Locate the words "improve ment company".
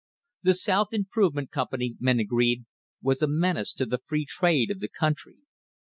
0.93-1.95